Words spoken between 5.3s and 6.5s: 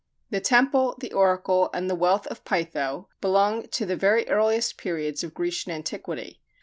Grecian antiquity.